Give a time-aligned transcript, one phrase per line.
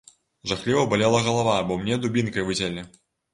[0.51, 2.81] Жахліва балела галава, бо мне дубінкай выцялі.